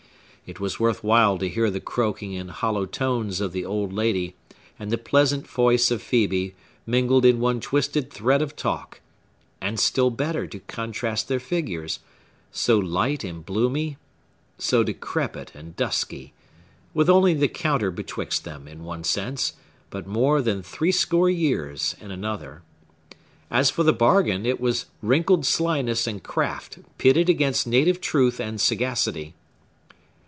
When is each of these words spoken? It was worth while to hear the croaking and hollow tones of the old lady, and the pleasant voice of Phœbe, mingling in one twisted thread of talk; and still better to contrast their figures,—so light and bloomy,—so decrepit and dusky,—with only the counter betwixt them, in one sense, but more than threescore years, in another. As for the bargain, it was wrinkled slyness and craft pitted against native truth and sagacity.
It 0.47 0.59
was 0.59 0.81
worth 0.81 1.01
while 1.01 1.37
to 1.37 1.47
hear 1.47 1.69
the 1.69 1.79
croaking 1.79 2.35
and 2.35 2.51
hollow 2.51 2.85
tones 2.85 3.39
of 3.39 3.53
the 3.53 3.63
old 3.63 3.93
lady, 3.93 4.35
and 4.77 4.91
the 4.91 4.97
pleasant 4.97 5.47
voice 5.47 5.89
of 5.89 6.03
Phœbe, 6.03 6.51
mingling 6.85 7.23
in 7.35 7.39
one 7.39 7.61
twisted 7.61 8.11
thread 8.11 8.41
of 8.41 8.57
talk; 8.57 8.99
and 9.61 9.79
still 9.79 10.09
better 10.09 10.45
to 10.47 10.59
contrast 10.59 11.29
their 11.29 11.39
figures,—so 11.39 12.77
light 12.77 13.23
and 13.23 13.45
bloomy,—so 13.45 14.83
decrepit 14.83 15.53
and 15.55 15.73
dusky,—with 15.77 17.09
only 17.09 17.33
the 17.33 17.47
counter 17.47 17.89
betwixt 17.89 18.43
them, 18.43 18.67
in 18.67 18.83
one 18.83 19.05
sense, 19.05 19.53
but 19.89 20.05
more 20.05 20.41
than 20.41 20.61
threescore 20.61 21.29
years, 21.29 21.95
in 22.01 22.11
another. 22.11 22.61
As 23.49 23.69
for 23.69 23.83
the 23.83 23.93
bargain, 23.93 24.45
it 24.45 24.59
was 24.59 24.87
wrinkled 25.01 25.45
slyness 25.45 26.07
and 26.07 26.21
craft 26.21 26.79
pitted 26.97 27.29
against 27.29 27.65
native 27.67 28.01
truth 28.01 28.41
and 28.41 28.59
sagacity. 28.59 29.33